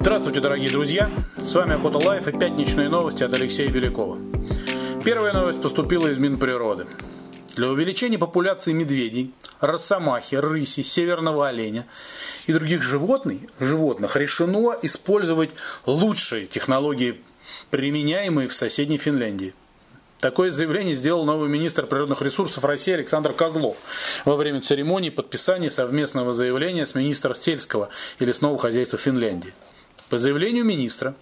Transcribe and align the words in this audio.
Здравствуйте, 0.00 0.40
дорогие 0.40 0.70
друзья! 0.70 1.10
С 1.38 1.54
вами 1.54 1.74
Охота 1.74 1.98
Life 2.06 2.28
и 2.28 2.32
пятничные 2.32 2.88
новости 2.88 3.24
от 3.24 3.34
Алексея 3.34 3.68
Белякова. 3.68 4.16
Первая 5.04 5.32
новость 5.32 5.60
поступила 5.60 6.06
из 6.06 6.18
Минприроды. 6.18 6.86
Для 7.56 7.68
увеличения 7.68 8.16
популяции 8.16 8.72
медведей, 8.72 9.34
росомахи, 9.58 10.36
рыси, 10.36 10.84
северного 10.84 11.48
оленя 11.48 11.84
и 12.46 12.52
других 12.52 12.80
животных, 12.80 13.40
животных 13.58 14.14
решено 14.14 14.76
использовать 14.82 15.50
лучшие 15.84 16.46
технологии, 16.46 17.20
применяемые 17.70 18.46
в 18.46 18.54
соседней 18.54 18.98
Финляндии. 18.98 19.52
Такое 20.20 20.52
заявление 20.52 20.94
сделал 20.94 21.24
новый 21.24 21.48
министр 21.48 21.86
природных 21.86 22.22
ресурсов 22.22 22.64
России 22.64 22.94
Александр 22.94 23.32
Козлов 23.32 23.76
во 24.24 24.36
время 24.36 24.60
церемонии 24.60 25.10
подписания 25.10 25.72
совместного 25.72 26.32
заявления 26.32 26.86
с 26.86 26.94
министром 26.94 27.34
сельского 27.34 27.88
и 28.20 28.24
лесного 28.24 28.58
хозяйства 28.58 28.96
Финляндии. 28.96 29.52
По 30.08 30.16
заявлению 30.16 30.64
министра, 30.64 31.14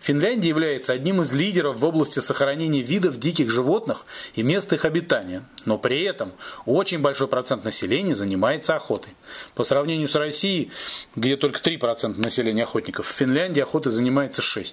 Финляндия 0.00 0.48
является 0.48 0.92
одним 0.92 1.22
из 1.22 1.32
лидеров 1.32 1.78
в 1.78 1.84
области 1.84 2.20
сохранения 2.20 2.82
видов 2.82 3.18
диких 3.18 3.50
животных 3.50 4.06
и 4.34 4.44
мест 4.44 4.72
их 4.72 4.84
обитания, 4.84 5.42
но 5.64 5.76
при 5.76 6.02
этом 6.02 6.32
очень 6.64 7.00
большой 7.00 7.26
процент 7.26 7.64
населения 7.64 8.14
занимается 8.14 8.76
охотой. 8.76 9.14
По 9.56 9.64
сравнению 9.64 10.08
с 10.08 10.14
Россией, 10.14 10.70
где 11.16 11.36
только 11.36 11.60
3% 11.60 12.20
населения 12.20 12.62
охотников, 12.62 13.08
в 13.08 13.12
Финляндии 13.12 13.60
охотой 13.60 13.90
занимается 13.90 14.40
6%. 14.40 14.72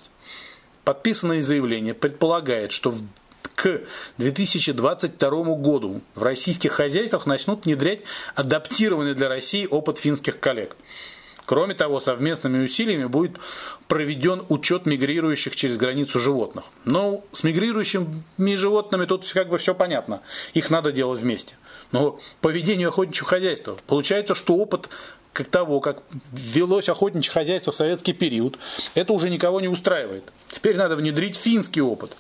Подписанное 0.84 1.42
заявление 1.42 1.96
предполагает, 1.96 2.72
что 2.72 2.96
к 3.56 3.82
2022 4.20 5.30
году 5.56 6.02
в 6.14 6.22
российских 6.22 6.74
хозяйствах 6.74 7.26
начнут 7.26 7.66
внедрять 7.66 8.02
адаптированный 8.36 9.16
для 9.16 9.28
России 9.28 9.66
опыт 9.66 9.98
финских 9.98 10.40
коллег– 10.40 10.76
Кроме 11.46 11.76
того, 11.76 12.00
совместными 12.00 12.64
усилиями 12.64 13.06
будет 13.06 13.38
проведен 13.88 14.44
учет 14.50 14.86
мигрирующих 14.86 15.56
через 15.56 15.78
границу 15.78 16.20
животных. 16.20 16.66
Ну, 16.86 17.24
с 17.32 17.44
мигрирующими 17.44 18.56
животными 18.56 19.06
тут 19.06 19.30
как 19.32 19.50
бы 19.50 19.58
все 19.58 19.76
понятно. 19.76 20.22
Их 20.54 20.70
надо 20.70 20.92
делать 20.92 21.22
вместе. 21.22 21.56
Но 21.92 22.20
по 22.42 22.50
ведению 22.50 22.90
охотничьего 22.90 23.28
хозяйства 23.28 23.78
получается, 23.88 24.36
что 24.36 24.56
опыт 24.56 24.90
как 25.34 25.48
того, 25.48 25.82
как 25.82 26.02
велось 26.32 26.88
охотничье 26.88 27.34
хозяйство 27.34 27.74
в 27.74 27.76
советский 27.76 28.14
период, 28.14 28.58
это 28.94 29.12
уже 29.12 29.30
никого 29.30 29.60
не 29.60 29.68
устраивает. 29.68 30.24
Теперь 30.48 30.78
надо 30.78 30.96
внедрить 30.96 31.36
финский 31.36 31.82
опыт. 31.82 32.16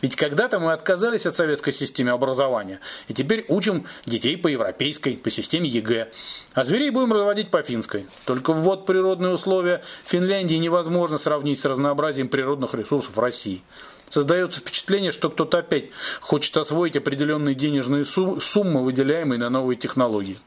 Ведь 0.00 0.14
когда-то 0.14 0.60
мы 0.60 0.72
отказались 0.72 1.26
от 1.26 1.36
советской 1.36 1.72
системы 1.72 2.12
образования, 2.12 2.80
и 3.08 3.14
теперь 3.14 3.44
учим 3.48 3.86
детей 4.06 4.36
по 4.36 4.46
европейской, 4.46 5.16
по 5.16 5.30
системе 5.30 5.68
ЕГЭ. 5.68 6.08
А 6.54 6.64
зверей 6.64 6.90
будем 6.90 7.12
разводить 7.12 7.50
по 7.50 7.62
финской. 7.62 8.06
Только 8.24 8.52
вот 8.52 8.86
природные 8.86 9.32
условия 9.32 9.82
Финляндии 10.04 10.54
невозможно 10.54 11.18
сравнить 11.18 11.58
с 11.60 11.64
разнообразием 11.64 12.28
природных 12.28 12.74
ресурсов 12.74 13.18
России. 13.18 13.62
Создается 14.08 14.60
впечатление, 14.60 15.12
что 15.12 15.30
кто-то 15.30 15.58
опять 15.58 15.90
хочет 16.20 16.56
освоить 16.56 16.96
определенные 16.96 17.54
денежные 17.54 18.04
суммы, 18.04 18.82
выделяемые 18.82 19.38
на 19.38 19.50
новые 19.50 19.76
технологии. 19.76 20.38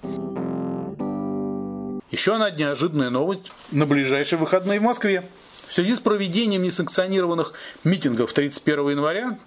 Еще 2.09 2.33
одна 2.33 2.49
неожиданная 2.49 3.09
новость 3.09 3.51
на 3.71 3.85
ближайшие 3.85 4.39
выходные 4.39 4.79
в 4.79 4.83
Москве. 4.83 5.25
В 5.71 5.73
связи 5.73 5.95
с 5.95 6.01
проведением 6.01 6.63
несанкционированных 6.63 7.53
митингов 7.85 8.33
31 8.33 8.89
января 8.89 9.39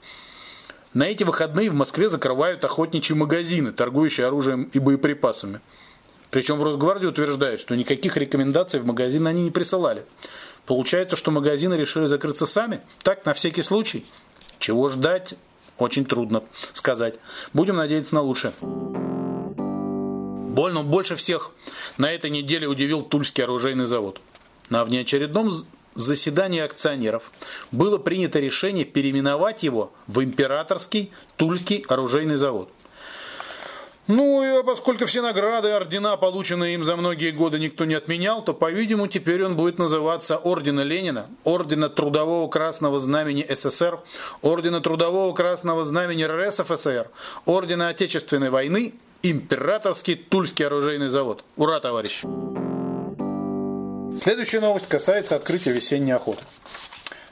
на 0.94 1.03
эти 1.03 1.22
выходные 1.22 1.69
в 1.69 1.75
Москве 1.75 2.08
закрывают 2.08 2.64
охотничьи 2.64 3.14
магазины, 3.14 3.72
торгующие 3.72 4.27
оружием 4.27 4.70
и 4.72 4.78
боеприпасами. 4.78 5.61
Причем 6.31 6.58
в 6.58 6.62
Росгвардии 6.62 7.08
утверждают, 7.08 7.61
что 7.61 7.77
никаких 7.77 8.16
рекомендаций 8.16 8.81
в 8.81 8.86
магазин 8.86 9.27
они 9.27 9.42
не 9.42 9.50
присылали. 9.50 10.06
Получается, 10.64 11.14
что 11.14 11.31
магазины 11.31 11.75
решили 11.75 12.06
закрыться 12.06 12.47
сами? 12.47 12.81
Так, 13.03 13.27
на 13.27 13.34
всякий 13.34 13.60
случай? 13.60 14.06
Чего 14.59 14.88
ждать? 14.88 15.34
Очень 15.77 16.06
трудно 16.06 16.43
сказать. 16.72 17.16
Будем 17.53 17.77
надеяться 17.77 18.15
на 18.15 18.22
лучшее. 18.22 18.54
Больно 18.62 20.84
больше 20.84 21.16
всех 21.16 21.50
на 21.98 22.10
этой 22.10 22.31
неделе 22.31 22.66
удивил 22.66 23.03
Тульский 23.03 23.44
оружейный 23.44 23.84
завод. 23.84 24.22
На 24.71 24.87
внеочередном 24.87 25.53
заседании 25.94 26.60
акционеров 26.60 27.31
было 27.72 27.99
принято 27.99 28.41
решение 28.41 28.84
переименовать 28.84 29.62
его 29.62 29.93
в 30.06 30.22
Императорский 30.22 31.12
Тульский 31.37 31.84
оружейный 31.88 32.37
завод. 32.37 32.71
Ну, 34.06 34.60
и 34.60 34.62
поскольку 34.62 35.06
все 35.06 35.22
награды, 35.22 35.71
ордена, 35.71 36.19
полученные 36.19 36.75
им 36.75 36.84
за 36.84 36.94
многие 36.94 37.31
годы, 37.31 37.59
никто 37.59 37.87
не 37.87 37.94
отменял, 37.94 38.44
то, 38.44 38.53
по-видимому, 38.53 39.09
теперь 39.09 39.43
он 39.43 39.56
будет 39.56 39.78
называться 39.78 40.37
Ордена 40.37 40.83
Ленина, 40.83 41.27
Ордена 41.43 41.88
Трудового 41.88 42.49
Красного 42.49 43.00
Знамени 43.00 43.47
СССР, 43.49 44.00
Ордена 44.43 44.83
Трудового 44.83 45.33
Красного 45.33 45.87
Знамени 45.87 46.25
РСФСР, 46.25 47.09
Ордена 47.47 47.88
Отечественной 47.88 48.50
войны, 48.50 48.93
Императорский 49.22 50.16
Тульский 50.16 50.66
оружейный 50.66 51.09
завод. 51.09 51.43
Ура, 51.56 51.81
товарищи! 51.81 52.27
Следующая 54.16 54.60
новость 54.60 54.88
касается 54.88 55.34
открытия 55.34 55.72
весенней 55.72 56.12
охоты. 56.12 56.42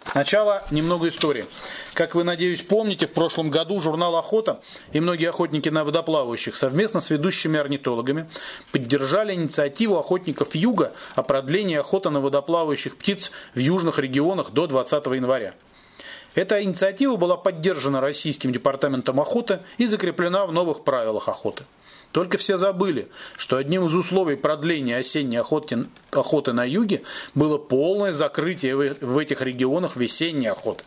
Сначала 0.05 0.65
немного 0.71 1.09
истории. 1.09 1.47
Как 1.95 2.15
вы, 2.15 2.25
надеюсь, 2.25 2.61
помните, 2.61 3.07
в 3.07 3.13
прошлом 3.13 3.51
году 3.51 3.81
журнал 3.81 4.17
«Охота» 4.17 4.61
и 4.93 5.01
многие 5.01 5.29
охотники 5.29 5.69
на 5.69 5.85
водоплавающих 5.85 6.57
совместно 6.57 7.01
с 7.01 7.09
ведущими 7.11 7.59
орнитологами 7.59 8.29
поддержали 8.73 9.33
инициативу 9.33 9.97
охотников 9.97 10.55
Юга 10.55 10.93
о 11.15 11.23
продлении 11.23 11.77
охоты 11.77 12.11
на 12.11 12.21
водоплавающих 12.21 12.97
птиц 12.97 13.31
в 13.55 13.59
южных 13.59 13.99
регионах 13.99 14.51
до 14.51 14.67
20 14.67 15.07
января. 15.07 15.55
Эта 16.35 16.63
инициатива 16.63 17.17
была 17.17 17.37
поддержана 17.37 18.01
Российским 18.01 18.53
департаментом 18.53 19.21
охоты 19.21 19.61
и 19.77 19.87
закреплена 19.87 20.47
в 20.47 20.53
новых 20.53 20.83
правилах 20.83 21.29
охоты. 21.29 21.65
Только 22.11 22.39
все 22.39 22.59
забыли, 22.59 23.09
что 23.37 23.57
одним 23.57 23.87
из 23.87 23.95
условий 23.95 24.37
продления 24.37 24.99
осенней 24.99 25.41
охоты, 25.41 25.87
охоты 26.11 26.53
на 26.53 26.65
юге 26.65 27.03
было 27.35 27.59
полное 27.59 28.13
закрытие 28.13 28.77
в 28.77 29.19
этих 29.19 29.41
регионах 29.43 29.97
весенней 29.97 30.51
охоты. 30.51 30.85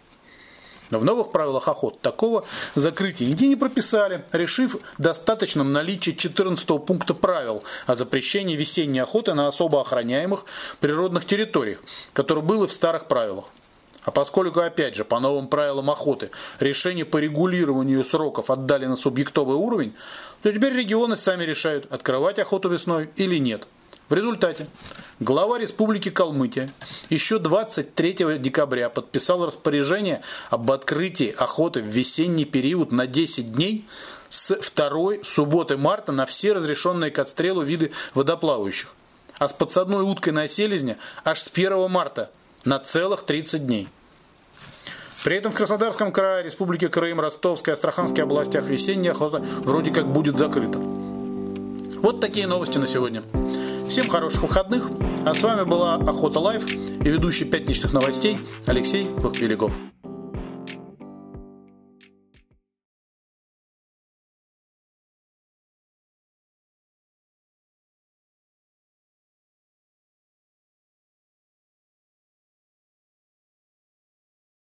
Но 0.92 1.00
в 1.00 1.04
новых 1.04 1.32
правилах 1.32 1.68
охот 1.68 2.00
такого 2.02 2.46
закрытия 2.76 3.28
нигде 3.28 3.48
не 3.48 3.56
прописали, 3.56 4.24
решив 4.32 4.78
достаточным 5.00 5.72
наличие 5.72 6.16
14 6.16 6.68
пункта 6.86 7.16
правил 7.16 7.64
о 7.88 7.96
запрещении 7.96 8.56
весенней 8.56 9.02
охоты 9.02 9.34
на 9.34 9.48
особо 9.48 9.82
охраняемых 9.82 10.46
природных 10.80 11.26
территориях, 11.26 11.80
которое 12.14 12.42
было 12.42 12.68
в 12.68 12.72
старых 12.72 13.08
правилах. 13.08 13.46
А 14.06 14.12
поскольку, 14.12 14.60
опять 14.60 14.96
же, 14.96 15.04
по 15.04 15.20
новым 15.20 15.48
правилам 15.48 15.90
охоты 15.90 16.30
решение 16.60 17.06
по 17.06 17.18
регулированию 17.18 18.06
сроков 18.06 18.52
отдали 18.52 18.86
на 18.86 18.96
субъектовый 18.96 19.58
уровень, 19.58 19.96
то 20.44 20.54
теперь 20.54 20.74
регионы 20.74 21.18
сами 21.18 21.44
решают, 21.44 21.92
открывать 21.92 22.38
охоту 22.38 22.70
весной 22.70 23.10
или 23.16 23.38
нет. 23.38 23.68
В 24.08 24.14
результате 24.14 24.68
глава 25.20 25.58
Республики 25.58 26.10
Калмыкия 26.10 26.72
еще 27.10 27.40
23 27.40 28.38
декабря 28.38 28.90
подписал 28.90 29.44
распоряжение 29.44 30.22
об 30.52 30.72
открытии 30.72 31.34
охоты 31.36 31.82
в 31.82 31.86
весенний 31.86 32.46
период 32.46 32.92
на 32.92 33.08
10 33.08 33.54
дней 33.54 33.88
с 34.30 34.56
2 34.76 35.24
субботы 35.24 35.78
марта 35.78 36.12
на 36.12 36.28
все 36.28 36.54
разрешенные 36.54 37.10
к 37.10 37.18
отстрелу 37.18 37.64
виды 37.64 37.92
водоплавающих, 38.14 38.94
а 39.40 39.50
с 39.50 39.54
подсадной 39.54 40.04
уткой 40.04 40.34
на 40.34 40.48
селезня 40.48 41.00
аж 41.24 41.40
с 41.40 41.50
1 41.52 41.90
марта 41.90 42.30
на 42.66 42.80
целых 42.80 43.24
30 43.24 43.66
дней. 43.66 43.88
При 45.24 45.38
этом 45.38 45.52
в 45.52 45.56
Краснодарском 45.56 46.12
крае, 46.12 46.44
Республике 46.44 46.88
Крым, 46.88 47.20
Ростовской, 47.20 47.74
Астраханской 47.74 48.24
областях 48.24 48.66
весенняя 48.66 49.14
охота 49.14 49.44
вроде 49.60 49.92
как 49.92 50.12
будет 50.12 50.38
закрыта. 50.38 50.78
Вот 50.78 52.22
такие 52.22 52.46
новости 52.46 52.78
на 52.78 52.86
сегодня. 52.86 53.24
Всем 53.90 54.08
хороших 54.08 54.44
выходных. 54.44 54.90
А 55.26 55.34
с 55.34 55.42
вами 55.42 55.64
была 55.64 55.96
Охота 55.96 56.40
Life 56.40 56.70
и 56.70 57.10
ведущий 57.10 57.46
пятничных 57.46 57.94
новостей 57.94 58.38
Алексей 58.68 59.08
Беляков. 59.16 59.72